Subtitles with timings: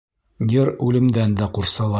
[0.55, 1.89] Йыр үлемдән дә ҡурсалай.